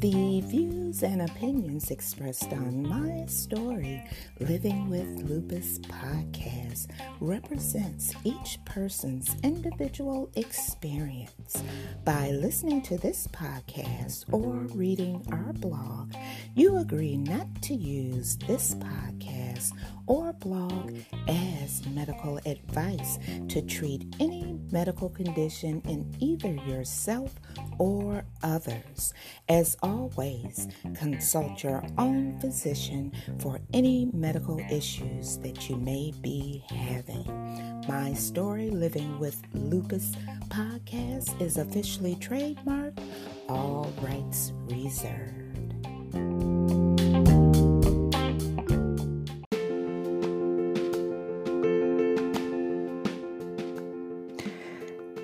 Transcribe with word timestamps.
The 0.00 0.40
views 0.46 1.02
and 1.02 1.20
opinions 1.20 1.90
expressed 1.90 2.54
on 2.54 2.88
my 2.88 3.26
story, 3.26 4.02
Living 4.38 4.88
with 4.88 5.06
Lupus 5.28 5.78
podcast, 5.80 6.86
represents 7.20 8.14
each 8.24 8.58
person's 8.64 9.36
individual 9.42 10.30
experience. 10.36 11.62
By 12.02 12.30
listening 12.30 12.80
to 12.82 12.96
this 12.96 13.26
podcast 13.26 14.24
or 14.32 14.52
reading 14.74 15.22
our 15.30 15.52
blog, 15.52 16.14
you 16.54 16.78
agree 16.78 17.18
not 17.18 17.60
to 17.64 17.74
use 17.74 18.38
this 18.38 18.74
podcast 18.76 19.72
or 20.10 20.32
blog 20.32 20.92
as 21.28 21.86
medical 21.86 22.40
advice 22.44 23.16
to 23.48 23.62
treat 23.62 24.04
any 24.18 24.58
medical 24.72 25.08
condition 25.08 25.80
in 25.86 26.04
either 26.18 26.52
yourself 26.68 27.32
or 27.78 28.24
others. 28.42 29.14
As 29.48 29.76
always, 29.84 30.66
consult 30.94 31.62
your 31.62 31.84
own 31.96 32.40
physician 32.40 33.12
for 33.38 33.60
any 33.72 34.10
medical 34.12 34.58
issues 34.68 35.38
that 35.38 35.70
you 35.70 35.76
may 35.76 36.12
be 36.20 36.64
having. 36.68 37.24
My 37.86 38.12
Story 38.14 38.70
Living 38.70 39.16
with 39.20 39.40
Lupus 39.54 40.16
podcast 40.48 41.40
is 41.40 41.56
officially 41.56 42.16
trademarked, 42.16 42.98
all 43.48 43.92
rights 44.02 44.52
reserved. 44.66 46.79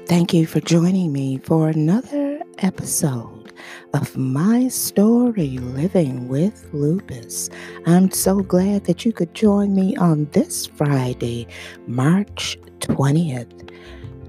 Thank 0.08 0.32
you 0.32 0.46
for 0.46 0.60
joining 0.60 1.12
me 1.12 1.38
for 1.38 1.68
another 1.68 2.40
episode 2.58 3.52
of 3.92 4.16
My 4.16 4.68
Story 4.68 5.58
Living 5.58 6.28
with 6.28 6.72
Lupus. 6.72 7.50
I'm 7.86 8.12
so 8.12 8.38
glad 8.38 8.84
that 8.84 9.04
you 9.04 9.12
could 9.12 9.34
join 9.34 9.74
me 9.74 9.96
on 9.96 10.26
this 10.26 10.64
Friday, 10.64 11.48
March 11.88 12.56
20th, 12.78 13.68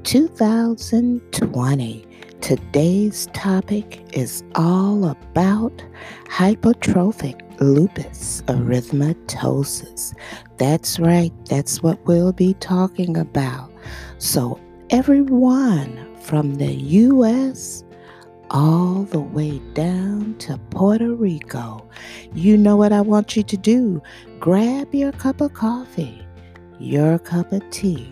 2020. 0.03 2.07
Today's 2.41 3.27
topic 3.33 4.03
is 4.13 4.43
all 4.55 5.05
about 5.05 5.85
hypertrophic 6.25 7.39
lupus 7.61 8.41
erythematosus. 8.47 10.15
That's 10.57 10.99
right, 10.99 11.31
that's 11.45 11.83
what 11.83 12.03
we'll 12.07 12.33
be 12.33 12.55
talking 12.55 13.15
about. 13.15 13.71
So, 14.17 14.59
everyone 14.89 16.15
from 16.21 16.55
the 16.55 16.73
U.S. 16.73 17.83
all 18.51 19.03
the 19.03 19.19
way 19.19 19.59
down 19.73 20.35
to 20.39 20.57
Puerto 20.69 21.13
Rico. 21.13 21.87
You 22.33 22.57
know 22.57 22.77
what 22.77 22.93
I 22.93 23.01
want 23.01 23.35
you 23.35 23.43
to 23.43 23.57
do? 23.57 24.01
Grab 24.39 24.93
your 24.93 25.11
cup 25.11 25.41
of 25.41 25.53
coffee, 25.53 26.25
your 26.79 27.19
cup 27.19 27.51
of 27.51 27.69
tea, 27.69 28.09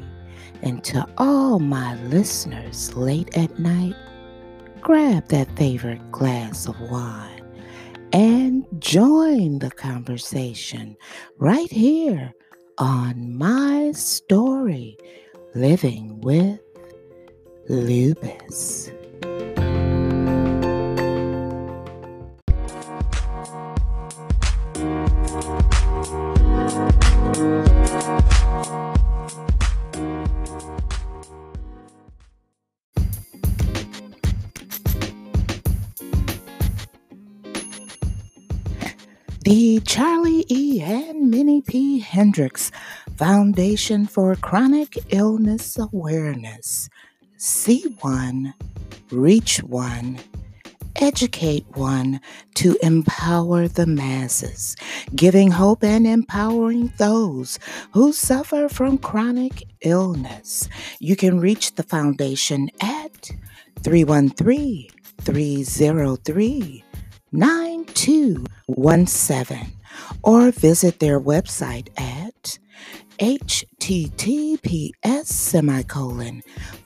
and 0.61 0.83
to 0.83 1.07
all 1.17 1.59
my 1.59 1.95
listeners 2.05 2.93
late 2.95 3.37
at 3.37 3.57
night, 3.57 3.95
grab 4.81 5.27
that 5.29 5.55
favorite 5.57 6.11
glass 6.11 6.67
of 6.67 6.79
wine 6.91 7.41
and 8.11 8.65
join 8.79 9.59
the 9.59 9.71
conversation 9.71 10.97
right 11.37 11.71
here 11.71 12.33
on 12.77 13.33
my 13.37 13.91
story, 13.93 14.97
Living 15.55 16.19
with 16.19 16.64
lupus. 17.67 18.91
The 39.43 39.80
Charlie 39.86 40.43
E. 40.49 40.82
and 40.82 41.30
Minnie 41.30 41.61
P. 41.61 41.99
Hendrix 41.99 42.71
Foundation 43.17 44.08
for 44.08 44.36
Chronic 44.36 44.97
Illness 45.14 45.77
Awareness 45.77 46.89
see 47.37 47.83
one, 48.01 48.53
reach 49.11 49.59
one, 49.59 50.19
educate 50.95 51.65
one 51.75 52.19
to 52.55 52.75
empower 52.81 53.67
the 53.67 53.85
masses, 53.85 54.75
giving 55.15 55.51
hope 55.51 55.83
and 55.83 56.07
empowering 56.07 56.91
those 56.97 57.59
who 57.91 58.11
suffer 58.13 58.67
from 58.69 58.97
chronic 58.97 59.67
illness. 59.81 60.67
You 60.99 61.15
can 61.15 61.39
reach 61.39 61.75
the 61.75 61.83
foundation 61.83 62.71
at 62.81 63.29
313 63.83 64.89
303 65.21 66.83
9217 67.31 69.71
or 70.23 70.52
visit 70.52 70.99
their 70.99 71.19
website 71.19 71.89
at 71.97 72.57
https 73.19 75.25
semicolon 75.25 76.41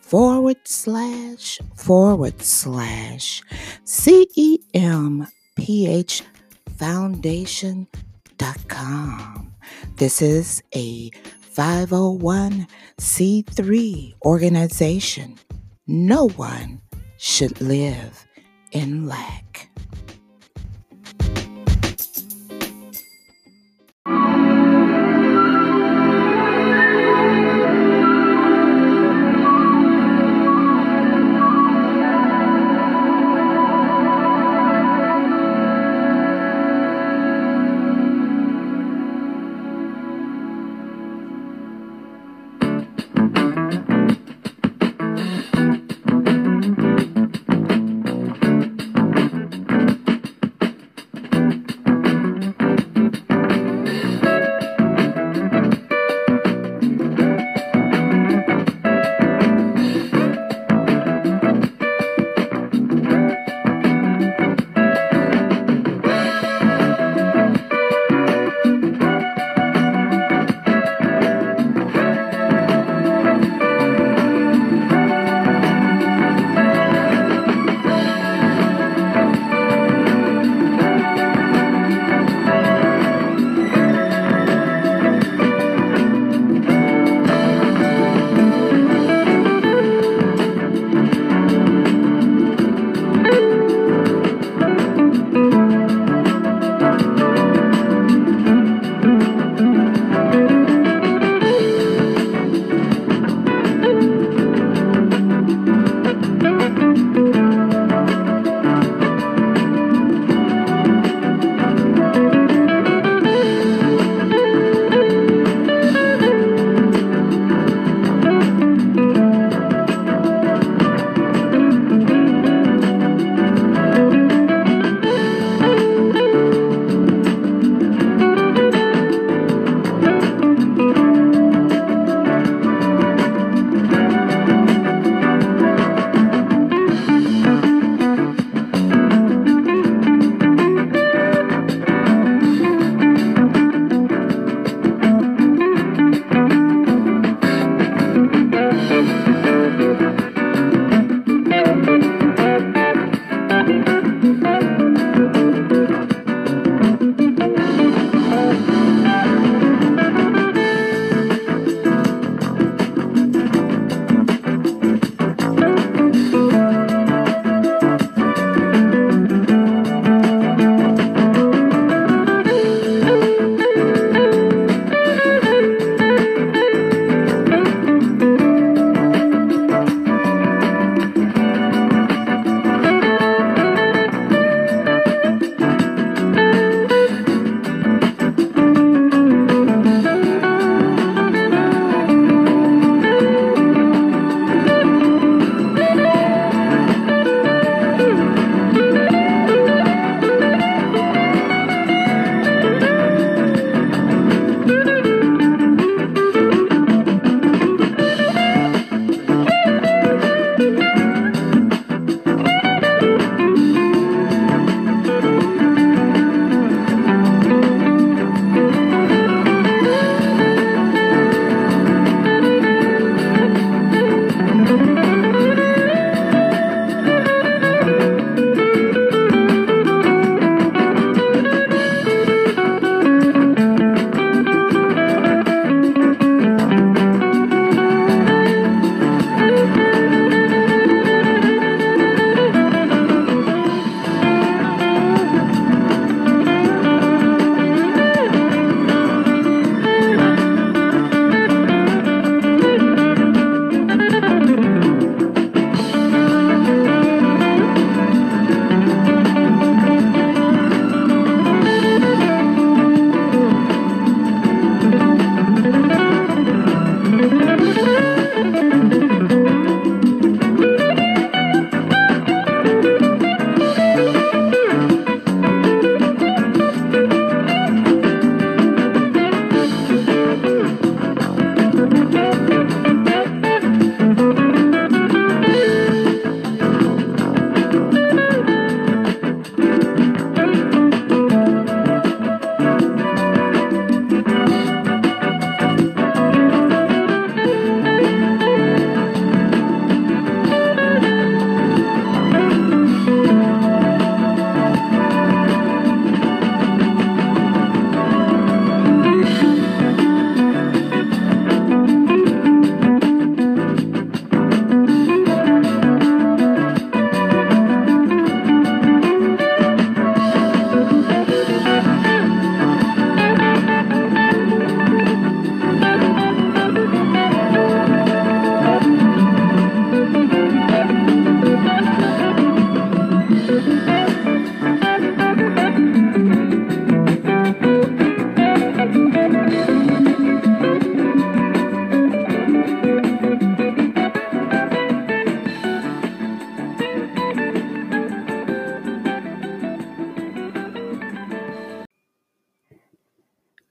forward 0.09 0.57
slash 0.65 1.59
forward 1.75 2.41
slash 2.41 3.43
CEMPH 3.85 5.31
Foundation.com. 6.77 9.53
This 9.97 10.21
is 10.23 10.63
a 10.73 11.11
501c3 11.55 14.15
organization. 14.25 15.37
No 15.85 16.29
one 16.29 16.81
should 17.17 17.61
live 17.61 18.25
in 18.71 19.05
lack. 19.05 19.48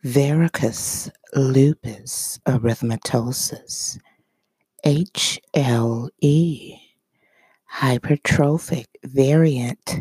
Verrucous 0.05 1.11
lupus 1.35 2.39
erythematosus, 2.47 3.99
HLE, 4.87 6.81
hypertrophic 7.75 8.87
variant 9.05 9.97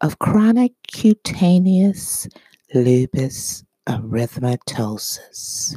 of 0.00 0.18
chronic 0.18 0.72
cutaneous 0.92 2.26
lupus 2.74 3.64
erythematosus. 3.88 5.76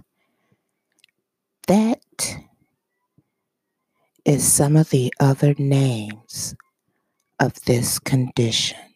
That 1.67 2.37
is 4.25 4.51
some 4.51 4.75
of 4.75 4.89
the 4.89 5.13
other 5.19 5.53
names 5.59 6.55
of 7.39 7.53
this 7.65 7.99
condition. 7.99 8.90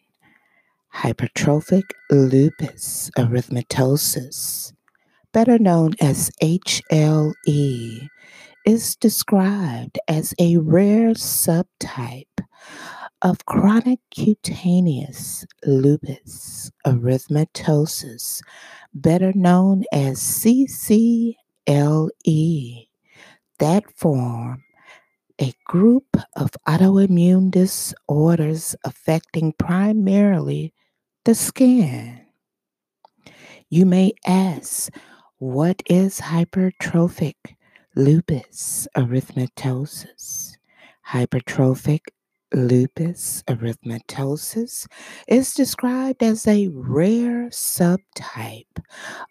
Hypertrophic 0.96 1.90
lupus 2.10 3.10
erythematosus, 3.18 4.72
better 5.30 5.58
known 5.58 5.92
as 6.00 6.30
HLE, 6.42 8.08
is 8.64 8.96
described 8.96 9.98
as 10.08 10.34
a 10.40 10.56
rare 10.56 11.10
subtype 11.10 12.40
of 13.20 13.44
chronic 13.44 14.00
cutaneous 14.10 15.44
lupus 15.66 16.70
erythematosus, 16.86 18.40
better 18.94 19.34
known 19.34 19.84
as 19.92 20.18
CCLE. 20.18 21.36
That 23.58 23.84
form 23.94 24.64
a 25.38 25.52
group 25.66 26.16
of 26.34 26.52
autoimmune 26.66 27.50
disorders 27.50 28.74
affecting 28.82 29.52
primarily 29.52 30.72
the 31.26 31.34
skin. 31.34 32.20
You 33.68 33.84
may 33.84 34.12
ask, 34.24 34.92
what 35.38 35.82
is 35.86 36.20
hypertrophic 36.20 37.34
lupus 37.96 38.86
erythematosus? 38.96 40.56
Hypertrophic 41.08 42.02
lupus 42.54 43.42
erythematosus 43.48 44.86
is 45.26 45.52
described 45.52 46.22
as 46.22 46.46
a 46.46 46.68
rare 46.68 47.48
subtype 47.48 48.78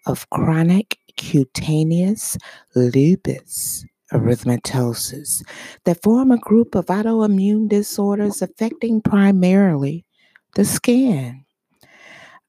of 0.06 0.30
chronic 0.32 0.98
cutaneous 1.16 2.38
lupus 2.76 3.86
erythematosus 4.12 5.44
that 5.86 6.04
form 6.04 6.32
a 6.32 6.38
group 6.40 6.76
of 6.76 6.88
autoimmune 6.88 7.70
disorders 7.70 8.42
affecting 8.42 9.00
primarily 9.00 10.04
the 10.56 10.66
skin. 10.66 11.45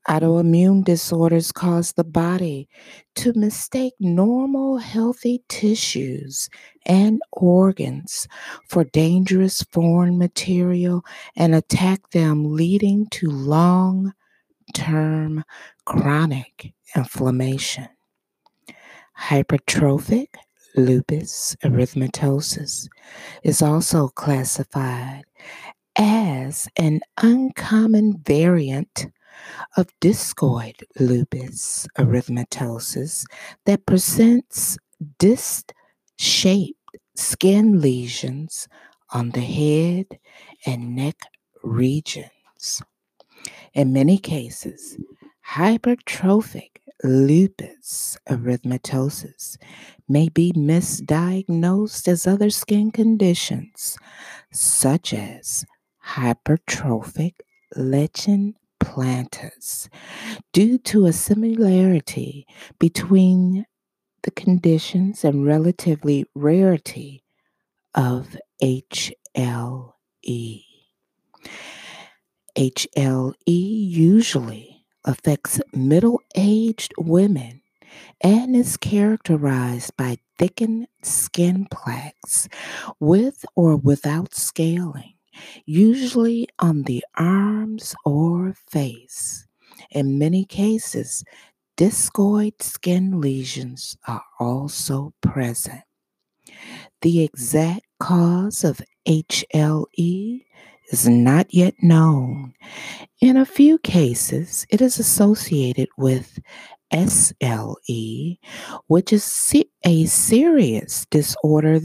Autoimmune 0.09 0.85
disorders 0.85 1.51
cause 1.51 1.93
the 1.93 2.05
body 2.05 2.69
to 3.17 3.33
mistake 3.35 3.95
normal, 3.99 4.79
healthy 4.79 5.43
tissues 5.49 6.49
and 6.87 7.21
organs 7.33 8.29
for 8.69 8.85
dangerous 8.85 9.63
foreign 9.73 10.17
material 10.17 11.05
and 11.37 11.55
attack 11.55 12.11
them, 12.11 12.55
leading 12.55 13.07
to 13.11 13.29
long 13.29 14.13
term 14.75 15.43
chronic 15.85 16.73
inflammation. 16.95 17.89
Hypertrophic 19.19 20.29
lupus 20.77 21.57
erythematosus 21.65 22.89
is 23.43 23.63
also 23.63 24.09
classified 24.09 25.25
as 25.97 26.69
an 26.77 27.01
uncommon 27.23 28.19
variant 28.19 29.07
of 29.77 29.89
discoid 30.01 30.83
lupus 30.99 31.87
erythematosus 31.99 33.25
that 33.65 33.87
presents 33.87 34.79
disc 35.19 35.73
shaped 36.19 36.97
skin 37.15 37.81
lesions 37.81 38.69
on 39.11 39.31
the 39.31 39.41
head 39.41 40.19
and 40.67 40.97
neck 40.97 41.17
regions. 41.63 42.83
In 43.75 43.93
many 43.93 44.19
cases, 44.19 44.99
hypertrophic 45.55 46.71
lupus 47.05 48.17
erythematosus 48.29 49.59
may 50.09 50.29
be 50.29 50.53
misdiagnosed 50.53 52.09
as 52.09 52.27
other 52.27 52.51
skin 52.51 52.91
conditions, 52.91 53.97
such 54.53 55.13
as 55.13 55.65
hypertrophic 56.15 57.35
lichen 57.75 58.55
planus, 58.97 59.89
due 60.53 60.79
to 60.79 61.05
a 61.07 61.13
similarity 61.13 62.47
between 62.79 63.67
the 64.23 64.31
conditions 64.31 65.23
and 65.23 65.47
relatively 65.47 66.25
rarity 66.35 67.23
of 67.95 68.37
HLE. 68.63 69.15
HLE 72.57 73.35
usually 73.47 74.85
affects 75.05 75.61
middle 75.75 76.21
aged 76.35 76.95
women 76.99 77.61
and 78.23 78.57
is 78.57 78.79
characterized 78.79 79.95
by 79.99 80.17
thickened 80.39 80.89
skin 81.03 81.67
plaques 81.71 82.49
with 82.99 83.45
or 83.55 83.77
without 83.77 84.35
scaling, 84.35 85.16
usually 85.65 86.49
on 86.59 86.83
the 86.83 87.05
arms 87.17 87.95
or 88.05 88.55
face. 88.69 89.47
In 89.91 90.19
many 90.19 90.45
cases, 90.45 91.25
discoid 91.77 92.63
skin 92.63 93.21
lesions 93.21 93.97
are 94.07 94.25
also 94.41 95.13
present. 95.21 95.83
The 97.03 97.23
exact 97.23 97.87
cause 98.01 98.65
of 98.65 98.81
HLE 99.07 100.45
is 100.91 101.09
not 101.09 101.53
yet 101.53 101.75
known. 101.83 102.55
In 103.21 103.37
a 103.37 103.47
few 103.47 103.79
cases, 103.79 104.67
it 104.71 104.81
is 104.81 104.99
associated 104.99 105.89
with 105.99 106.39
SLE, 106.93 108.39
which 108.87 109.13
is 109.13 109.55
a 109.85 110.07
serious 110.07 111.07
disorder 111.11 111.81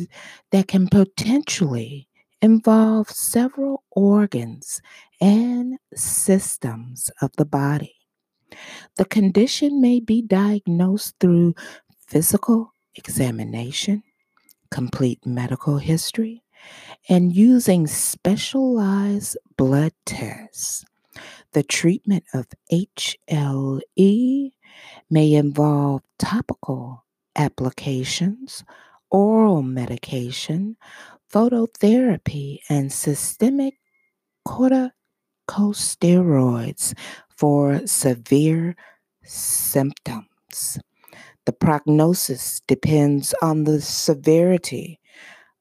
that 0.51 0.67
can 0.67 0.87
potentially 0.87 2.07
involve 2.41 3.09
several 3.09 3.83
organs 3.91 4.81
and 5.19 5.77
systems 5.95 7.11
of 7.21 7.31
the 7.37 7.45
body. 7.45 7.95
The 8.97 9.05
condition 9.05 9.81
may 9.81 9.99
be 9.99 10.21
diagnosed 10.21 11.15
through 11.19 11.55
physical 12.07 12.73
examination, 12.95 14.03
complete 14.69 15.25
medical 15.25 15.77
history, 15.77 16.43
and 17.09 17.35
using 17.35 17.87
specialized 17.87 19.37
blood 19.57 19.93
tests. 20.05 20.85
The 21.53 21.63
treatment 21.63 22.23
of 22.33 22.47
HLE 22.71 24.51
may 25.09 25.33
involve 25.33 26.01
topical 26.17 27.05
applications, 27.35 28.63
oral 29.09 29.61
medication, 29.61 30.77
phototherapy, 31.31 32.59
and 32.69 32.91
systemic 32.91 33.75
corticosteroids 34.47 36.93
for 37.29 37.87
severe 37.87 38.75
symptoms. 39.23 40.79
The 41.45 41.53
prognosis 41.53 42.61
depends 42.67 43.33
on 43.41 43.63
the 43.63 43.81
severity 43.81 44.99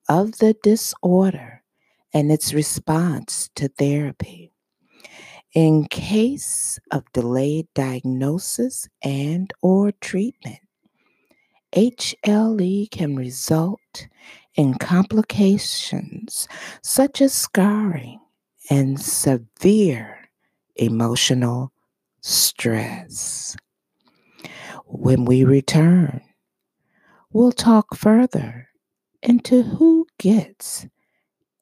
of 0.08 0.38
the 0.38 0.54
disorder 0.62 1.62
and 2.12 2.32
its 2.32 2.52
response 2.52 3.48
to 3.54 3.68
therapy. 3.68 4.52
In 5.54 5.86
case 5.86 6.78
of 6.92 7.10
delayed 7.12 7.66
diagnosis 7.74 8.88
and 9.02 9.52
or 9.62 9.92
treatment, 10.00 10.60
HLE 11.72 12.90
can 12.90 13.16
result 13.16 14.08
in 14.56 14.74
complications 14.74 16.48
such 16.82 17.20
as 17.20 17.32
scarring 17.32 18.20
and 18.68 19.00
severe 19.00 20.28
emotional 20.76 21.72
stress. 22.20 23.56
When 24.86 25.24
we 25.24 25.44
return, 25.44 26.22
we'll 27.32 27.52
talk 27.52 27.94
further 27.94 28.68
into 29.22 29.62
who 29.62 30.06
gets 30.18 30.86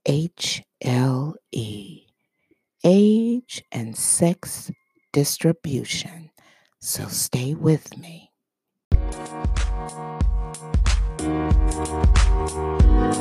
HLE 0.07 1.35
age, 2.85 3.63
and 3.73 3.97
sex 3.97 4.71
distribution. 5.13 6.31
So 6.81 7.09
stay 7.09 7.55
with 7.55 7.97
me. 7.99 8.31
If 13.09 13.15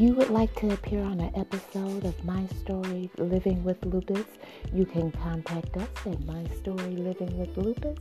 you 0.00 0.14
would 0.14 0.30
like 0.30 0.52
to 0.56 0.72
appear 0.72 1.04
on 1.04 1.20
an 1.20 1.30
episode 1.36 2.04
of 2.04 2.24
My 2.24 2.44
Story 2.60 3.08
Living 3.18 3.62
with 3.62 3.80
Lupus, 3.84 4.26
you 4.74 4.84
can 4.84 5.12
contact 5.12 5.76
us 5.76 5.88
at 6.06 6.18
mystorylivingwithlupus 6.22 7.98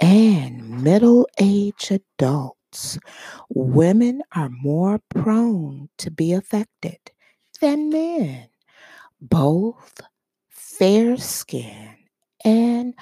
and 0.00 0.82
middle 0.82 1.28
aged 1.40 1.92
adults 1.92 2.58
women 3.48 4.22
are 4.32 4.50
more 4.50 5.00
prone 5.08 5.88
to 5.98 6.10
be 6.10 6.32
affected 6.32 6.98
than 7.60 7.90
men. 7.90 8.48
Both 9.20 10.00
fair 10.50 11.16
skin 11.16 11.96
and 12.44 12.94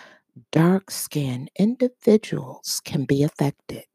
dark 0.53 0.91
skinned 0.91 1.51
individuals 1.59 2.81
can 2.85 3.05
be 3.05 3.23
affected, 3.23 3.87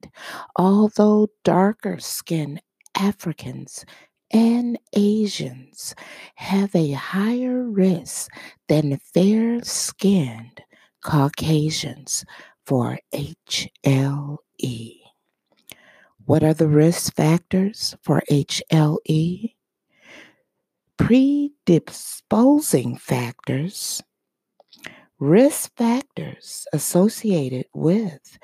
although 0.55 1.27
darker 1.43 1.99
skinned 1.99 2.61
Africans 2.95 3.85
and 4.31 4.77
Asians 4.93 5.95
have 6.35 6.75
a 6.75 6.91
higher 6.91 7.63
risk 7.63 8.31
than 8.67 8.97
fair 9.13 9.63
skinned 9.63 10.61
Caucasians 11.01 12.25
for 12.65 12.99
HLE. 13.13 15.06
What 16.27 16.43
are 16.43 16.53
the 16.53 16.67
risk 16.67 17.15
factors 17.15 17.95
for 18.01 18.21
HLE? 18.29 19.53
Predisposing 20.97 22.97
factors, 22.97 24.03
risk 25.19 25.73
factors 25.77 26.67
associated 26.73 27.67
with 27.73 28.37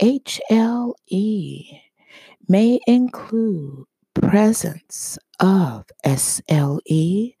HLE 0.00 1.80
may 2.46 2.78
include 2.86 3.86
presence 4.14 5.18
of 5.40 5.86
SLE, 6.04 7.34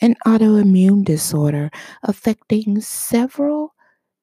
an 0.00 0.14
autoimmune 0.24 1.04
disorder 1.04 1.68
affecting 2.04 2.80
several 2.80 3.74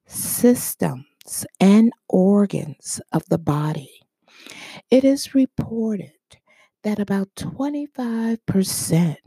systems 0.08 1.46
and 1.60 1.92
organs 2.08 3.02
of 3.12 3.24
the 3.28 3.38
body 3.38 4.00
it 4.92 5.04
is 5.04 5.36
reported 5.36 6.12
that 6.84 7.00
about 7.00 7.30
25% 7.36 9.18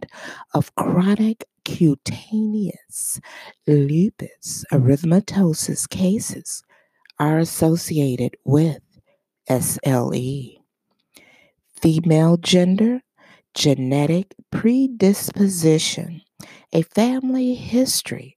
of 0.55 0.75
chronic 0.75 1.45
cutaneous 1.65 3.21
lupus 3.67 4.65
erythematosus 4.73 5.89
cases 5.89 6.63
are 7.19 7.39
associated 7.39 8.37
with 8.45 8.81
SLE. 9.49 10.59
Female 11.81 12.37
gender, 12.39 13.01
genetic 13.55 14.35
predisposition, 14.51 16.23
a 16.73 16.83
family 16.83 17.55
history 17.55 18.37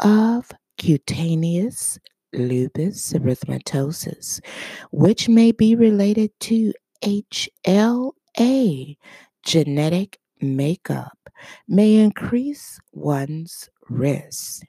of 0.00 0.50
cutaneous 0.78 1.98
lupus 2.32 3.12
erythematosus, 3.12 4.40
which 4.90 5.28
may 5.28 5.52
be 5.52 5.74
related 5.74 6.30
to 6.40 6.72
HLA 7.02 8.96
genetic 9.44 10.18
makeup, 10.40 11.18
may 11.68 11.96
increase 11.96 12.78
one's 12.92 13.68
risk. 13.88 14.62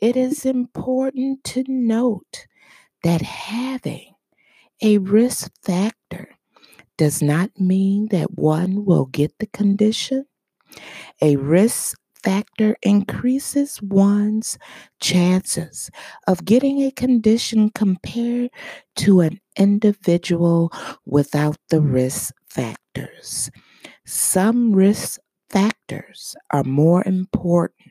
It 0.00 0.16
is 0.16 0.44
important 0.44 1.44
to 1.44 1.64
note 1.68 2.46
that 3.02 3.22
having 3.22 4.14
a 4.82 4.98
risk 4.98 5.52
factor 5.62 6.36
does 6.96 7.22
not 7.22 7.50
mean 7.58 8.08
that 8.08 8.36
one 8.36 8.84
will 8.84 9.06
get 9.06 9.38
the 9.38 9.46
condition. 9.46 10.26
A 11.20 11.36
risk 11.36 11.98
factor 12.22 12.76
increases 12.82 13.80
one's 13.82 14.58
chances 15.00 15.90
of 16.26 16.44
getting 16.44 16.82
a 16.82 16.90
condition 16.90 17.70
compared 17.70 18.50
to 18.96 19.20
an 19.20 19.40
individual 19.56 20.72
without 21.06 21.56
the 21.70 21.78
mm. 21.78 21.92
risk 21.92 22.34
factors. 22.48 23.50
Some 24.04 24.72
risk 24.72 25.20
factors 25.48 26.34
are 26.50 26.64
more 26.64 27.02
important 27.06 27.90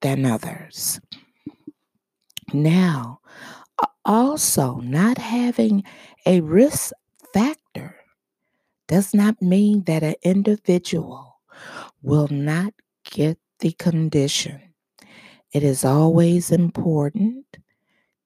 than 0.00 0.24
others. 0.24 1.00
Now, 2.52 3.20
also, 4.04 4.76
not 4.80 5.18
having 5.18 5.84
a 6.26 6.40
risk 6.40 6.92
factor 7.32 7.96
does 8.88 9.14
not 9.14 9.40
mean 9.40 9.84
that 9.84 10.02
an 10.02 10.16
individual 10.22 11.40
will 12.02 12.28
not 12.28 12.74
get 13.04 13.38
the 13.60 13.72
condition. 13.72 14.60
It 15.52 15.62
is 15.62 15.84
always 15.84 16.50
important 16.50 17.58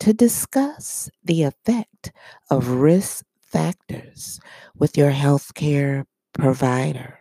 to 0.01 0.13
discuss 0.13 1.11
the 1.23 1.43
effect 1.43 2.13
of 2.51 2.69
risk 2.69 3.25
factors 3.41 4.41
with 4.77 4.97
your 4.97 5.13
healthcare 5.13 6.05
provider. 6.33 7.21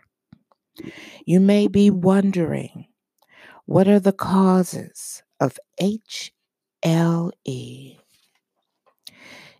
You 1.24 1.40
may 1.40 1.68
be 1.68 1.90
wondering 1.90 2.86
what 3.66 3.88
are 3.88 4.00
the 4.00 4.12
causes 4.12 5.22
of 5.40 5.58
HLE? 5.80 6.32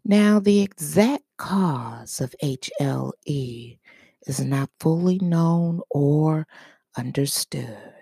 Now, 0.05 0.39
the 0.39 0.61
exact 0.61 1.25
cause 1.39 2.21
of 2.21 2.35
HLE 2.43 3.79
is 4.27 4.41
not 4.41 4.69
fully 4.79 5.19
known 5.19 5.81
or 5.89 6.47
understood 6.99 7.94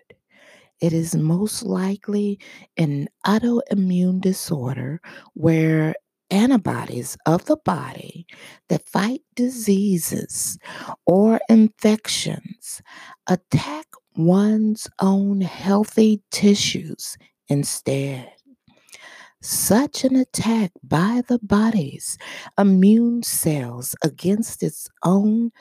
it 0.82 0.92
is 0.92 1.14
most 1.14 1.62
likely 1.62 2.38
an 2.76 3.08
autoimmune 3.24 4.20
disorder 4.20 5.00
where 5.34 5.94
antibodies 6.30 7.16
of 7.26 7.44
the 7.44 7.56
body 7.58 8.26
that 8.68 8.88
fight 8.88 9.20
diseases 9.36 10.58
or 11.06 11.38
infections 11.48 12.82
attack 13.28 13.86
one's 14.16 14.88
own 14.98 15.40
healthy 15.40 16.20
tissues 16.32 17.16
instead. 17.48 18.28
Such 19.40 20.04
an 20.04 20.16
attack 20.16 20.72
by 20.82 21.22
the 21.28 21.38
body's 21.42 22.18
immune 22.58 23.22
cells 23.22 23.94
against 24.02 24.62
its 24.62 24.88
own 25.04 25.52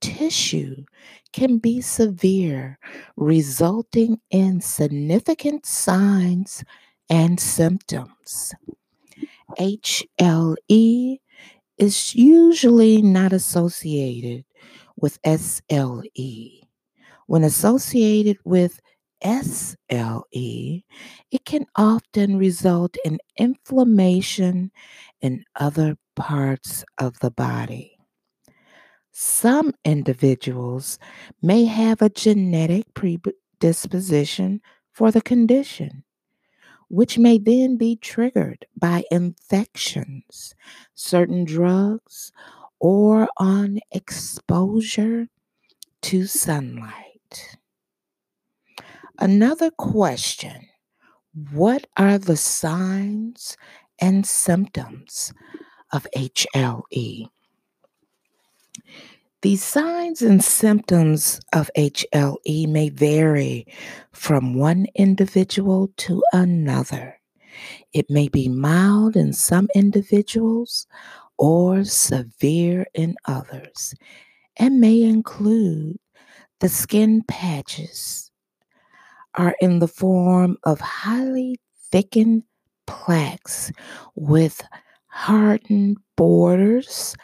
tissue 0.00 0.84
can 1.32 1.58
be 1.58 1.80
severe, 1.80 2.78
resulting 3.16 4.20
in 4.30 4.60
significant 4.60 5.66
signs 5.66 6.64
and 7.08 7.38
symptoms. 7.38 8.54
HLE 9.58 11.18
is 11.78 12.14
usually 12.14 13.02
not 13.02 13.32
associated 13.32 14.44
with 14.96 15.20
SLE. 15.22 16.60
When 17.26 17.44
associated 17.44 18.38
with 18.44 18.80
SLE, 19.22 20.84
it 21.30 21.44
can 21.44 21.66
often 21.76 22.36
result 22.36 22.96
in 23.04 23.18
inflammation 23.36 24.70
in 25.20 25.44
other 25.56 25.96
parts 26.16 26.84
of 26.98 27.18
the 27.20 27.30
body. 27.30 27.99
Some 29.22 29.74
individuals 29.84 30.98
may 31.42 31.66
have 31.66 32.00
a 32.00 32.08
genetic 32.08 32.86
predisposition 32.94 34.62
for 34.92 35.10
the 35.10 35.20
condition, 35.20 36.04
which 36.88 37.18
may 37.18 37.36
then 37.36 37.76
be 37.76 37.96
triggered 37.96 38.64
by 38.74 39.04
infections, 39.10 40.54
certain 40.94 41.44
drugs, 41.44 42.32
or 42.78 43.28
on 43.36 43.80
exposure 43.92 45.28
to 46.00 46.26
sunlight. 46.26 47.58
Another 49.18 49.70
question 49.70 50.66
What 51.52 51.86
are 51.98 52.16
the 52.16 52.38
signs 52.38 53.58
and 54.00 54.24
symptoms 54.24 55.34
of 55.92 56.06
HLE? 56.16 57.28
The 59.42 59.56
signs 59.56 60.20
and 60.22 60.44
symptoms 60.44 61.40
of 61.54 61.70
HLE 61.76 62.68
may 62.68 62.90
vary 62.90 63.66
from 64.12 64.54
one 64.54 64.86
individual 64.94 65.90
to 65.98 66.22
another. 66.32 67.18
It 67.92 68.10
may 68.10 68.28
be 68.28 68.48
mild 68.48 69.16
in 69.16 69.32
some 69.32 69.68
individuals 69.74 70.86
or 71.38 71.84
severe 71.84 72.86
in 72.94 73.16
others, 73.24 73.94
and 74.56 74.80
may 74.80 75.02
include 75.02 75.96
the 76.60 76.68
skin 76.68 77.22
patches 77.26 78.30
are 79.36 79.56
in 79.60 79.78
the 79.78 79.88
form 79.88 80.58
of 80.64 80.80
highly 80.80 81.58
thickened 81.90 82.42
plaques 82.86 83.72
with 84.14 84.62
hardened 85.06 85.96
borders 86.16 87.16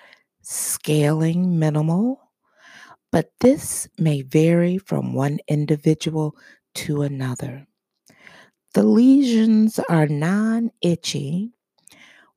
scaling 0.46 1.58
minimal, 1.58 2.30
but 3.10 3.32
this 3.40 3.88
may 3.98 4.22
vary 4.22 4.78
from 4.78 5.12
one 5.12 5.40
individual 5.48 6.36
to 6.74 7.02
another. 7.02 7.66
The 8.74 8.84
lesions 8.84 9.80
are 9.88 10.06
non 10.06 10.70
itchy, 10.82 11.52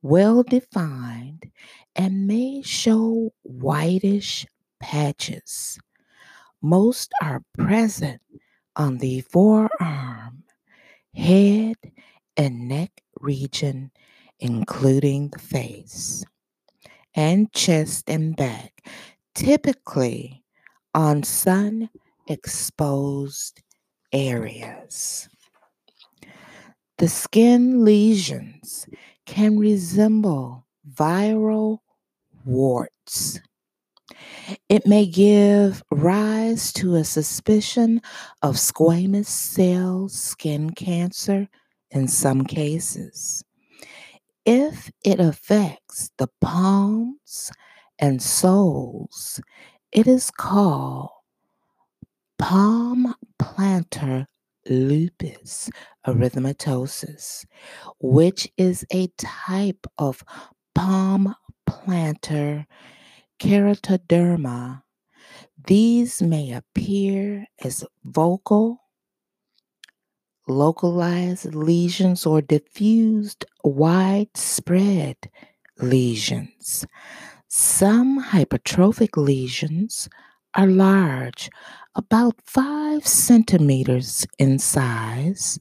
well 0.02 0.42
defined, 0.42 1.52
and 1.96 2.26
may 2.26 2.64
show 2.64 3.32
whitish 3.44 4.48
patches. 4.80 5.78
Most 6.62 7.12
are 7.22 7.44
present 7.58 8.22
on 8.76 8.98
the 8.98 9.22
forearm, 9.22 10.44
head, 11.14 11.76
and 12.38 12.68
neck 12.68 13.04
region, 13.20 13.92
including 14.40 15.30
the 15.30 15.40
face 15.40 16.26
and 17.20 17.52
chest 17.52 18.10
and 18.10 18.34
back, 18.38 18.88
typically 19.36 20.42
on 20.96 21.22
sun 21.22 21.90
exposed 22.30 23.62
areas. 24.14 25.28
The 26.98 27.10
skin 27.10 27.84
lesions 27.84 28.88
can 29.26 29.60
resemble 29.60 30.66
viral 30.90 31.80
warts. 32.46 33.42
It 34.70 34.88
may 34.88 35.06
give 35.06 35.84
rise 35.92 36.72
to 36.74 36.96
a 36.96 37.04
suspicion 37.04 38.02
of 38.42 38.56
squamous 38.56 39.26
cell 39.26 40.08
skin 40.08 40.70
cancer 40.70 41.50
in 41.92 42.08
some 42.08 42.46
cases. 42.46 43.44
If 44.46 44.92
it 45.06 45.20
affects 45.20 46.12
the 46.18 46.28
palms 46.42 47.52
and 48.00 48.22
soles, 48.22 49.42
it 49.92 50.08
is 50.08 50.32
called 50.32 51.12
palm 52.38 53.16
plantar 53.42 54.26
lupus 54.70 55.70
erythematosus, 56.08 57.46
which 58.00 58.50
is 58.58 58.86
a 58.92 59.08
type 59.18 59.86
of 59.98 60.24
palm 60.76 61.36
plantar 61.70 62.66
keratoderma. 63.40 64.84
These 65.68 66.22
may 66.22 66.54
appear 66.54 67.46
as 67.64 67.86
vocal 68.04 68.80
localized 70.50 71.54
lesions 71.56 72.26
or 72.26 72.42
diffused 72.42 73.46
widespread 73.64 75.18
lesions. 75.80 76.86
Some 77.48 78.22
hypertrophic 78.22 79.16
lesions 79.16 80.10
are 80.56 80.68
large, 80.68 81.50
about 81.96 82.36
5 82.46 83.06
centimeters 83.06 84.26
in 84.38 84.60
size, 84.60 85.60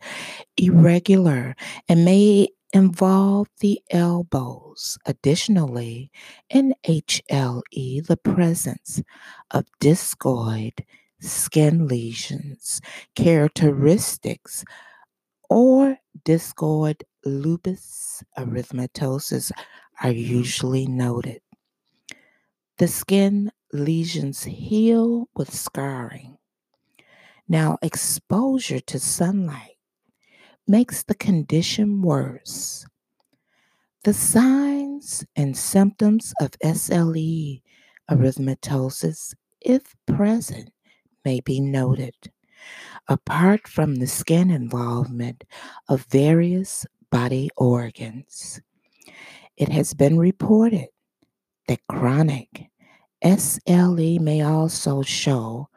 irregular, 0.56 1.54
and 1.88 2.04
may 2.04 2.48
involve 2.72 3.48
the 3.60 3.80
elbows. 3.90 4.98
Additionally, 5.06 6.10
in 6.50 6.74
HLE, 6.86 8.06
the 8.06 8.18
presence 8.22 9.02
of 9.50 9.64
discoid 9.80 10.84
skin 11.20 11.88
lesions, 11.88 12.80
characteristics, 13.14 14.64
or 15.50 15.98
discoid 16.24 17.02
lupus 17.24 18.22
erythematosus 18.38 19.50
are 20.02 20.10
usually 20.12 20.86
noted. 20.86 21.40
The 22.78 22.88
skin 22.88 23.50
lesions 23.72 24.44
heal 24.44 25.28
with 25.34 25.52
scarring. 25.52 26.38
Now, 27.48 27.78
exposure 27.82 28.80
to 28.80 28.98
sunlight 29.00 29.78
makes 30.66 31.02
the 31.02 31.14
condition 31.14 32.02
worse. 32.02 32.86
The 34.04 34.12
signs 34.12 35.24
and 35.34 35.56
symptoms 35.56 36.32
of 36.40 36.52
SLE 36.62 37.62
erythematosus, 38.10 39.34
if 39.60 39.96
present, 40.06 40.70
may 41.24 41.40
be 41.40 41.60
mm-hmm. 41.60 41.72
noted. 41.72 42.14
Apart 43.08 43.68
from 43.68 43.96
the 43.96 44.06
skin 44.06 44.50
involvement 44.50 45.44
of 45.88 46.04
various 46.10 46.86
body 47.10 47.50
organs, 47.56 48.60
it 49.56 49.68
has 49.70 49.94
been 49.94 50.18
reported 50.18 50.88
that 51.68 51.86
chronic 51.88 52.68
SLE 53.22 54.20
may 54.20 54.42
also 54.42 55.02
show 55.02 55.68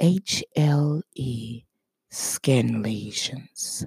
HLE 0.00 1.64
skin 2.10 2.82
lesions. 2.82 3.86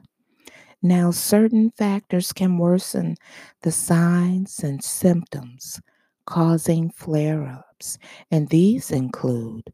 Now, 0.82 1.12
certain 1.12 1.72
factors 1.72 2.32
can 2.32 2.58
worsen 2.58 3.16
the 3.62 3.72
signs 3.72 4.60
and 4.64 4.84
symptoms 4.84 5.82
causing 6.26 6.90
flare 6.92 7.44
ups, 7.44 7.98
and 8.32 8.50
these 8.50 8.92
include 8.92 9.74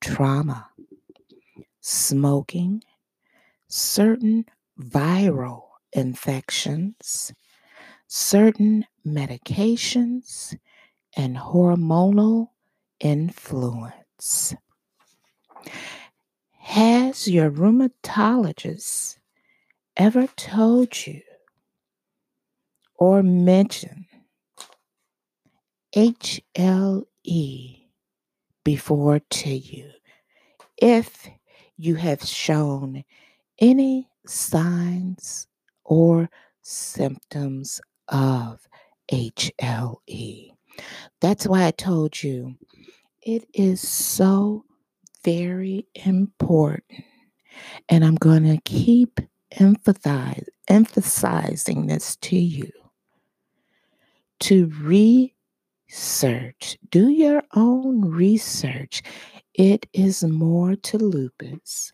trauma, 0.00 0.70
smoking, 1.80 2.82
certain 3.68 4.44
viral 4.78 5.62
infections, 5.92 7.32
certain 8.06 8.86
medications, 9.06 10.56
and 11.16 11.36
hormonal 11.36 12.50
influence. 13.00 14.54
Has 16.58 17.28
your 17.28 17.50
rheumatologist 17.50 19.18
ever 19.96 20.26
told 20.36 21.06
you 21.06 21.22
or 22.96 23.22
mentioned 23.22 24.06
HLE 25.94 27.85
before 28.66 29.20
to 29.20 29.48
you 29.48 29.88
if 30.76 31.28
you 31.76 31.94
have 31.94 32.20
shown 32.24 33.04
any 33.60 34.08
signs 34.26 35.46
or 35.84 36.28
symptoms 36.62 37.80
of 38.08 38.66
HLE. 39.08 40.50
That's 41.20 41.46
why 41.46 41.66
I 41.66 41.70
told 41.70 42.20
you 42.24 42.56
it 43.22 43.46
is 43.54 43.88
so 43.88 44.64
very 45.22 45.86
important. 45.94 47.04
And 47.88 48.04
I'm 48.04 48.16
going 48.16 48.42
to 48.42 48.60
keep 48.64 49.20
emphasize, 49.52 50.48
emphasizing 50.66 51.86
this 51.86 52.16
to 52.16 52.36
you 52.36 52.72
to 54.40 54.66
research, 55.88 56.76
do 56.90 57.08
your 57.08 57.42
own 57.54 58.02
research. 58.02 59.02
It 59.54 59.86
is 59.92 60.22
more 60.24 60.76
to 60.76 60.98
lupus 60.98 61.92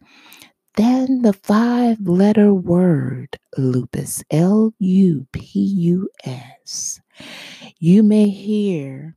than 0.74 1.22
the 1.22 1.34
five 1.34 2.00
letter 2.00 2.54
word 2.54 3.38
lupus, 3.58 4.24
L 4.30 4.72
U 4.78 5.26
P 5.32 5.60
U 5.60 6.08
S. 6.24 7.00
You 7.78 8.02
may 8.02 8.28
hear 8.28 9.16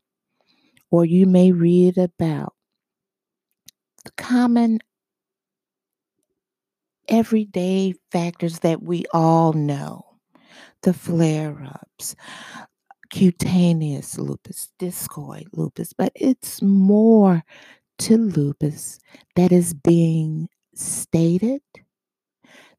or 0.91 1.05
you 1.05 1.25
may 1.25 1.51
read 1.51 1.97
about 1.97 2.53
the 4.03 4.11
common 4.17 4.79
everyday 7.07 7.93
factors 8.11 8.59
that 8.59 8.81
we 8.83 9.05
all 9.13 9.53
know 9.53 10.03
the 10.81 10.93
flare 10.93 11.63
ups, 11.63 12.15
cutaneous 13.15 14.17
lupus, 14.17 14.73
discoid 14.77 15.45
lupus, 15.53 15.93
but 15.93 16.11
it's 16.15 16.61
more 16.61 17.41
to 17.97 18.17
lupus 18.17 18.99
that 19.37 19.53
is 19.53 19.73
being 19.73 20.49
stated. 20.73 21.61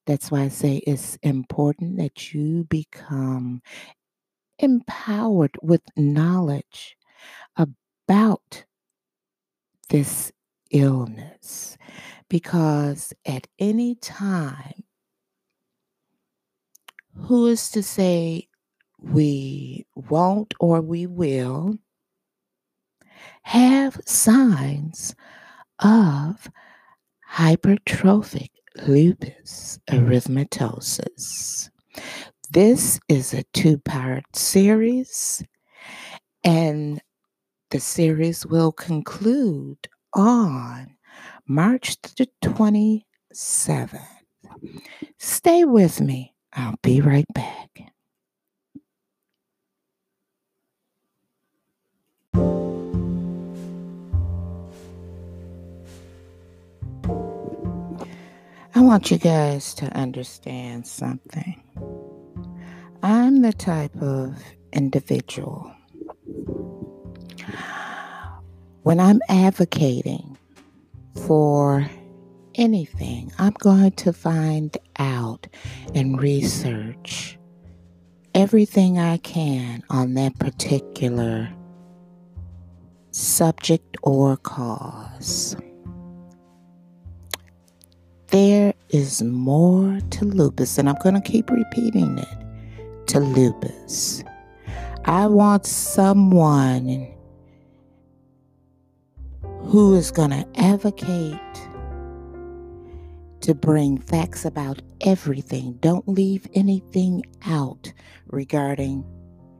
That's 0.04 0.30
why 0.30 0.42
I 0.42 0.48
say 0.48 0.82
it's 0.86 1.16
important 1.22 1.96
that 1.96 2.34
you 2.34 2.64
become 2.64 3.62
empowered 4.58 5.56
with 5.62 5.80
knowledge 5.96 6.98
about 7.56 8.66
this 9.88 10.32
illness 10.70 11.78
because 12.28 13.14
at 13.24 13.46
any 13.58 13.94
time, 13.94 14.84
who 17.14 17.46
is 17.46 17.70
to 17.70 17.82
say 17.82 18.48
we 19.00 19.86
won't 19.94 20.54
or 20.60 20.80
we 20.80 21.06
will 21.06 21.78
have 23.42 24.00
signs 24.06 25.14
of 25.80 26.50
hypertrophic 27.30 28.50
lupus 28.86 29.78
erythematosus. 29.90 31.70
This 32.50 33.00
is 33.08 33.34
a 33.34 33.44
two 33.52 33.78
part 33.78 34.24
series, 34.34 35.42
and 36.44 37.00
the 37.70 37.80
series 37.80 38.46
will 38.46 38.72
conclude 38.72 39.88
on 40.14 40.96
March 41.46 42.00
the 42.16 42.28
27th. 42.44 44.00
Stay 45.18 45.64
with 45.64 46.00
me. 46.00 46.34
I'll 46.52 46.78
be 46.82 47.00
right 47.00 47.26
back. 47.34 47.92
I 58.76 58.80
want 58.80 59.10
you 59.10 59.16
guys 59.16 59.74
to 59.74 59.86
understand 59.86 60.86
something. 60.86 61.62
I'm 63.02 63.40
the 63.40 63.52
type 63.52 63.96
of 64.02 64.36
individual 64.72 65.74
when 68.86 69.00
I'm 69.00 69.20
advocating 69.28 70.38
for 71.26 71.90
anything, 72.54 73.32
I'm 73.36 73.54
going 73.54 73.90
to 73.92 74.12
find 74.12 74.78
out 74.96 75.48
and 75.92 76.20
research 76.20 77.36
everything 78.32 78.96
I 78.98 79.16
can 79.16 79.82
on 79.90 80.14
that 80.14 80.38
particular 80.38 81.52
subject 83.10 83.96
or 84.04 84.36
cause. 84.36 85.56
There 88.28 88.74
is 88.90 89.22
more 89.22 90.00
to 90.10 90.24
lupus, 90.24 90.78
and 90.78 90.88
I'm 90.88 90.96
going 91.02 91.14
to 91.14 91.20
keep 91.20 91.48
repeating 91.48 92.18
it 92.18 93.06
to 93.08 93.20
lupus. 93.20 94.24
I 95.04 95.26
want 95.26 95.64
someone 95.64 97.06
who 99.66 99.94
is 99.94 100.10
going 100.10 100.30
to 100.30 100.46
advocate 100.56 101.38
to 103.42 103.54
bring 103.54 103.98
facts 103.98 104.44
about 104.44 104.82
everything. 105.02 105.74
Don't 105.80 106.08
leave 106.08 106.48
anything 106.54 107.22
out 107.46 107.92
regarding 108.26 109.04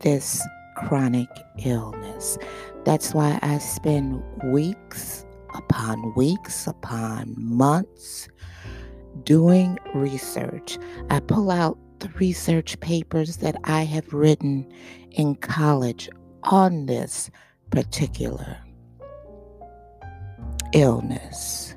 this 0.01 0.45
chronic 0.77 1.29
illness. 1.65 2.37
That's 2.85 3.15
why 3.15 3.39
I 3.43 3.59
spend 3.59 4.23
weeks 4.45 5.25
upon 5.55 6.13
weeks 6.15 6.67
upon 6.67 7.35
months 7.39 8.29
doing 9.25 9.79
research. 9.95 10.79
I 11.11 11.21
pull 11.21 11.51
out 11.51 11.79
the 12.01 12.09
research 12.19 12.79
papers 12.81 13.39
that 13.39 13.57
I 13.65 13.83
have 13.83 14.13
written 14.13 14.71
in 15.13 15.35
college 15.37 16.09
on 16.45 16.87
this 16.87 17.31
particular 17.71 18.59
illness. 20.73 21.75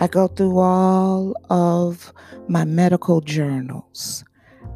I 0.00 0.06
go 0.06 0.28
through 0.28 0.58
all 0.58 1.34
of 1.50 2.12
my 2.48 2.64
medical 2.64 3.20
journals. 3.20 4.24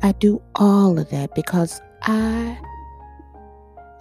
I 0.02 0.12
do 0.12 0.42
all 0.56 0.98
of 0.98 1.08
that 1.10 1.34
because 1.34 1.80
I 2.02 2.58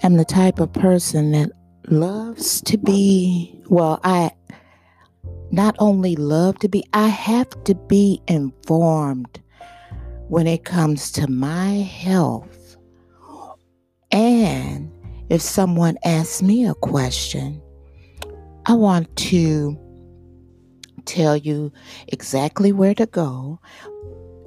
am 0.02 0.18
the 0.18 0.26
type 0.26 0.60
of 0.60 0.74
person 0.74 1.32
that 1.32 1.52
loves 1.88 2.62
to 2.62 2.78
be, 2.78 3.62
well, 3.70 4.00
I 4.04 4.32
not 5.54 5.76
only 5.78 6.16
love 6.16 6.58
to 6.58 6.68
be, 6.68 6.84
I 6.94 7.10
have 7.10 7.64
to 7.66 7.76
be 7.76 8.20
informed 8.28 9.40
when 10.28 10.48
it 10.48 10.66
comes 10.66 11.12
to 11.12 11.30
my 11.30 11.74
health. 11.74 12.76
And 14.12 14.92
if 15.30 15.44
someone 15.44 16.00
asks 16.04 16.42
me 16.42 16.66
a 16.66 16.74
question, 16.74 17.62
I 18.66 18.74
want 18.74 19.16
to 19.16 19.78
tell 21.06 21.38
you 21.38 21.72
exactly 22.08 22.72
where 22.72 22.96
to 22.96 23.06
go. 23.06 23.60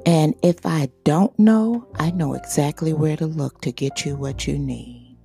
And 0.06 0.34
if 0.42 0.66
I 0.66 0.88
don't 1.04 1.38
know, 1.38 1.86
I 2.00 2.10
know 2.10 2.34
exactly 2.34 2.92
where 2.92 3.16
to 3.16 3.26
look 3.26 3.60
to 3.60 3.70
get 3.70 4.04
you 4.04 4.16
what 4.16 4.48
you 4.48 4.58
need. 4.58 5.16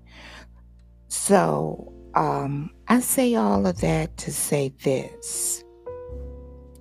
So, 1.07 1.91
um, 2.13 2.69
I 2.87 2.99
say 2.99 3.33
all 3.33 3.65
of 3.65 3.81
that 3.81 4.15
to 4.17 4.31
say 4.31 4.75
this 4.83 5.63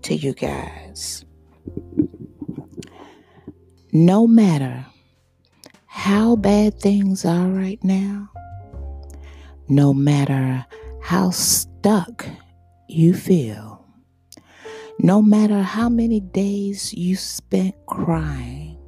to 0.03 0.15
you 0.15 0.33
guys. 0.33 1.25
No 3.93 4.27
matter 4.27 4.87
how 5.87 6.37
bad 6.37 6.81
things 6.81 7.25
are 7.25 7.49
right 7.49 7.83
now, 7.83 8.31
no 9.69 9.93
matter 9.93 10.65
how 11.03 11.31
stuck 11.31 12.27
you 12.89 13.15
feel, 13.15 13.85
no 14.99 15.23
matter 15.23 15.63
how 15.63 15.89
many 15.89 16.21
days 16.21 16.93
you 16.93 17.17
spent 17.17 17.75
crying, 17.87 18.79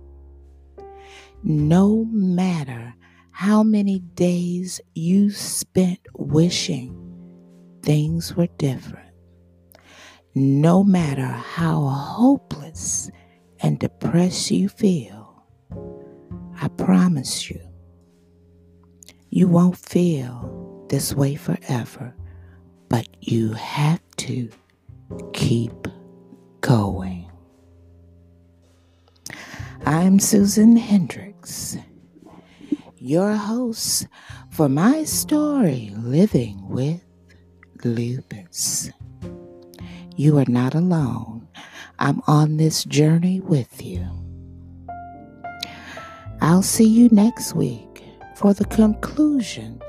no 1.43 2.05
matter 2.11 2.95
how 3.31 3.63
many 3.63 3.99
days 3.99 4.81
you 4.95 5.31
spent 5.31 5.99
wishing 6.15 6.97
things 7.83 8.37
were 8.37 8.49
different, 8.59 9.02
no 10.35 10.83
matter 10.83 11.27
how 11.27 11.81
hopeless 11.87 13.11
and 13.61 13.79
depressed 13.79 14.51
you 14.51 14.69
feel, 14.69 15.45
I 16.61 16.69
promise 16.69 17.51
you, 17.51 17.61
you 19.31 19.49
won't 19.49 19.77
feel 19.77 20.87
this 20.89 21.15
way 21.15 21.35
forever, 21.35 22.15
but 22.89 23.09
you 23.21 23.53
have 23.53 24.01
to 24.19 24.49
keep 25.33 25.89
going. 26.61 27.31
I'm 29.85 30.19
Susan 30.19 30.77
Hendrix, 30.77 31.77
your 32.97 33.35
host 33.35 34.07
for 34.51 34.69
my 34.69 35.05
story, 35.05 35.93
Living 35.97 36.69
with 36.69 37.03
Lupus. 37.85 38.91
You 40.17 40.39
are 40.39 40.49
not 40.49 40.75
alone. 40.75 41.49
I'm 41.99 42.23
on 42.27 42.59
this 42.59 42.85
journey 42.85 43.41
with 43.41 43.83
you. 43.85 44.07
I'll 46.41 46.63
see 46.63 46.89
you 46.89 47.09
next 47.11 47.55
week 47.55 48.05
for 48.35 48.53
the 48.53 48.65
conclusion 48.67 49.81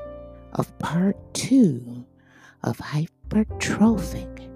of 0.54 0.76
part 0.78 1.16
two 1.34 2.06
of 2.62 2.78
hypertrophic 2.78 4.48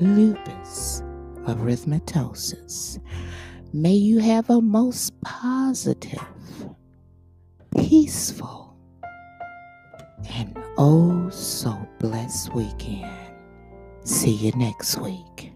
lupus 0.00 1.02
erythematosus. 1.46 2.98
May 3.72 3.94
you 3.94 4.18
have 4.18 4.48
a 4.48 4.60
most 4.60 5.20
positive, 5.20 6.24
peaceful, 7.76 8.76
and 10.32 10.56
oh 10.78 11.28
so 11.30 11.76
blessed 11.98 12.54
weekend. 12.54 13.29
See 14.10 14.32
you 14.32 14.50
next 14.56 14.98
week. 14.98 15.49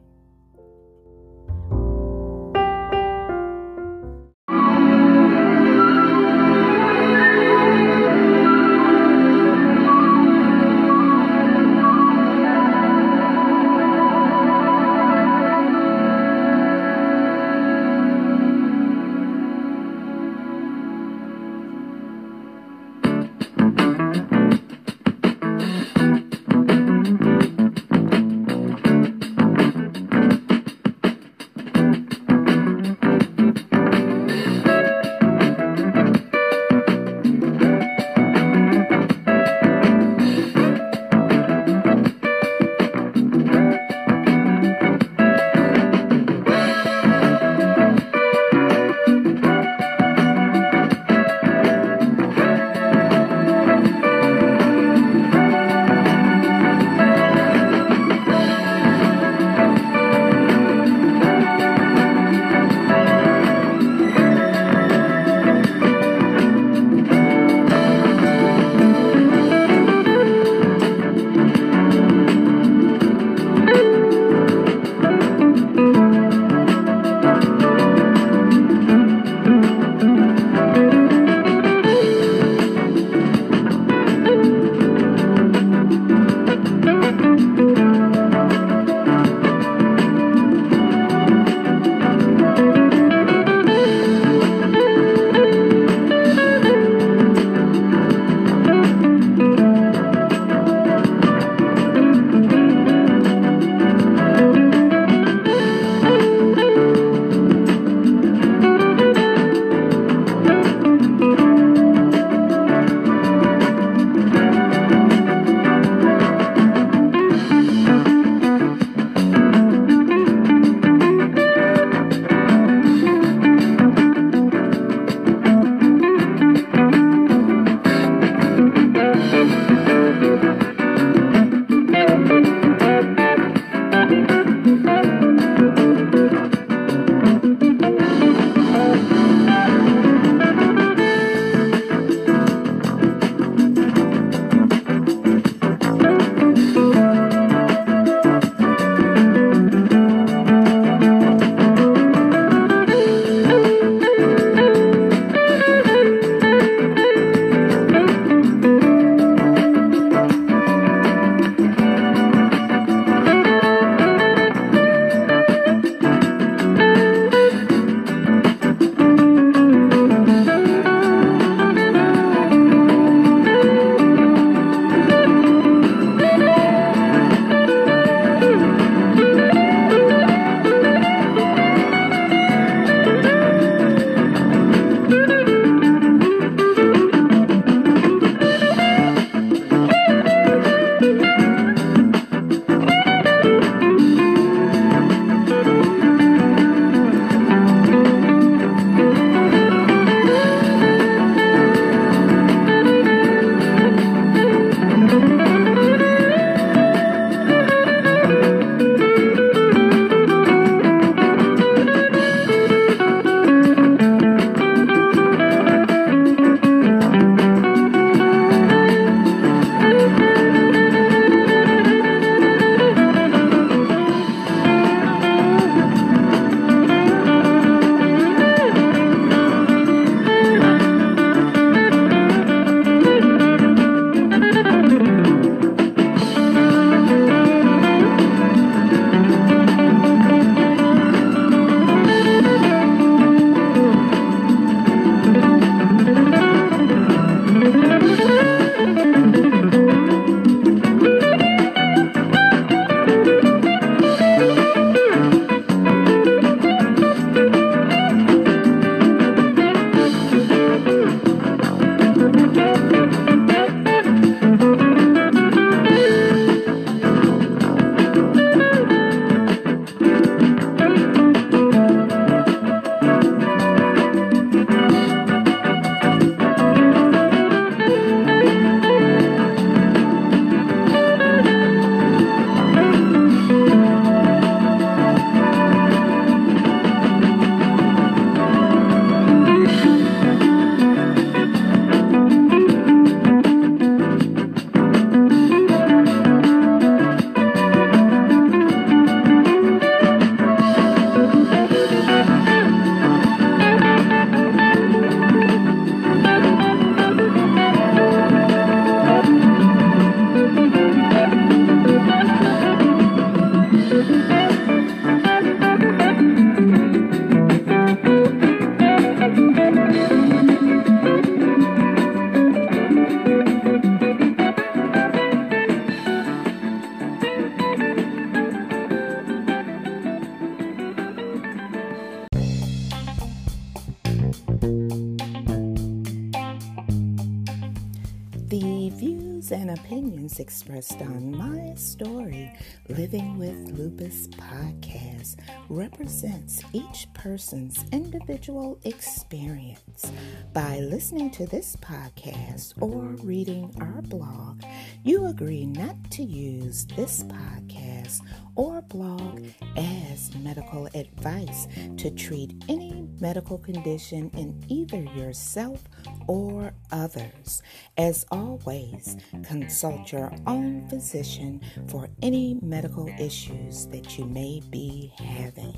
Opinions 340.35 340.41
expressed 340.41 341.01
on 341.03 341.37
my 341.37 341.75
story, 341.75 342.51
Living 342.89 343.39
with 343.39 343.79
Lupus 343.79 344.29
podcast, 344.29 345.37
represents 345.69 346.63
each 346.73 347.07
person's 347.15 347.85
individual 347.93 348.79
experience. 348.85 350.11
By 350.53 350.81
listening 350.81 351.31
to 351.33 351.47
this 351.47 351.77
podcast 351.77 352.75
or 352.81 353.03
reading 353.25 353.75
our 353.81 354.03
blog, 354.03 354.63
you 355.05 355.27
agree 355.27 355.67
not 355.67 355.97
to 356.13 356.23
use 356.23 356.87
this 356.97 357.25
podcast 357.25 358.21
or 358.57 358.83
blog 358.83 359.45
as 359.77 360.35
medical 360.37 360.87
advice 360.95 361.67
to 361.97 362.11
treat 362.11 362.53
any 362.69 363.07
medical 363.21 363.59
condition 363.59 364.31
in 364.37 364.63
either 364.69 365.03
yourself 365.17 365.83
or 366.27 366.73
others. 366.93 367.63
As 367.97 368.25
always, 368.31 369.17
consult 369.43 370.13
your 370.13 370.33
own 370.47 370.89
physician 370.89 371.61
for 371.89 372.09
any 372.23 372.59
medical 372.63 373.09
issues 373.19 373.87
that 373.89 374.19
you 374.19 374.25
may 374.25 374.61
be 374.71 375.13
having. 375.19 375.75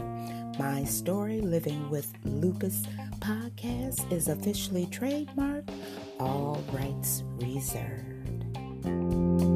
My 0.59 0.85
Story 0.85 1.41
Living 1.41 1.91
with 1.91 2.13
Lupus 2.25 2.83
podcast 3.21 4.11
is 4.13 4.29
officially 4.29 4.87
trademarked, 4.87 5.71
all 6.19 6.63
rights 6.73 7.23
reserved. 7.39 9.56